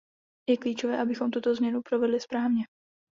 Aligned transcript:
Je 0.49 0.57
klíčové, 0.57 1.01
abychom 1.01 1.31
tuto 1.31 1.55
změnu 1.55 1.81
provedli 1.81 2.19
správně. 2.19 2.63